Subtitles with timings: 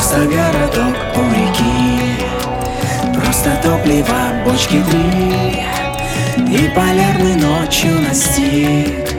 [0.00, 2.24] Просто городок у реки.
[3.14, 5.66] Просто топливо бочки три.
[6.38, 9.10] И полярный ночью настиг.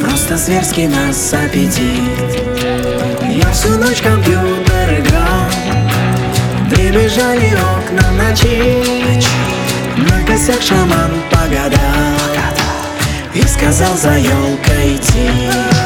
[0.00, 2.42] Просто зверский нас аппетит
[3.30, 5.46] Я всю ночь компьютер играл.
[6.68, 8.82] Прибежали окна ночи
[9.98, 12.18] На косяк шаман погадал.
[13.34, 15.77] И сказал за елкой идти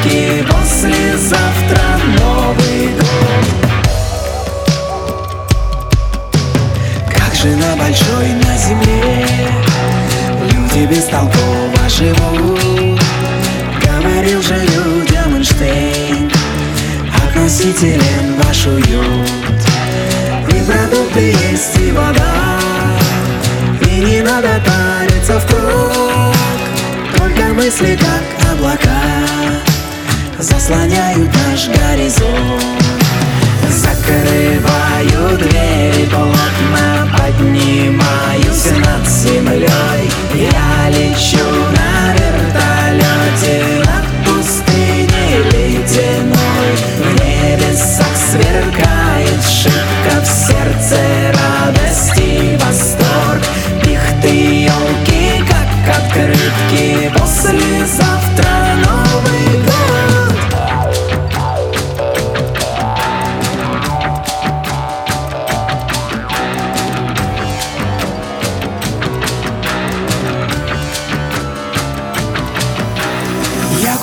[0.00, 1.82] открытки Послезавтра
[2.18, 3.46] Новый год.
[7.14, 9.26] Как же на большой на земле
[10.52, 13.00] Люди бестолково живут.
[13.84, 16.30] Говорил же людям Эйнштейн
[17.26, 19.28] Относителен ваш уют.
[20.48, 22.58] И продукты есть, и вода
[23.86, 26.34] И не надо париться в круг.
[27.16, 29.39] Только мысли, как облака
[30.70, 32.62] Заслоняют наш горизонт
[33.70, 39.59] Закрываю дверь, плотно поднимаюсь над землей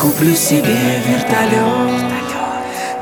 [0.07, 2.01] куплю себе вертолет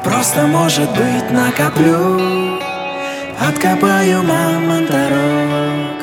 [0.03, 2.59] Просто, может быть, накоплю.
[3.39, 5.97] Откопаю мамонторог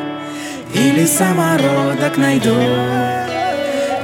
[0.73, 2.55] Или самородок найду.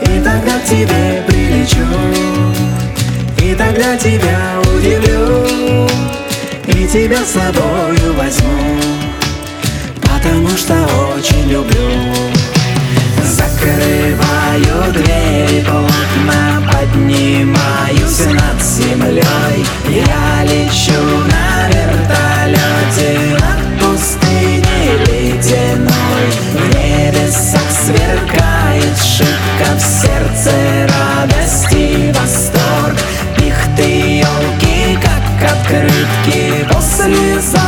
[0.03, 1.87] И тогда к тебе прилечу.
[3.43, 5.87] И тогда тебя удивлю.
[6.67, 8.81] И тебя с собою возьму.
[10.03, 10.75] Потому что
[11.15, 12.28] очень люблю
[14.59, 19.65] Открываю двери плотно, поднимаюсь над землей.
[19.89, 26.31] Я лечу на вертолете над пустыней ледяной.
[26.53, 30.53] В небесах сверкает шибко в сердце
[30.89, 32.99] радость и восторг.
[33.37, 37.68] Пихты елки, как открытки после завтрака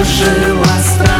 [0.00, 1.19] кружила страна.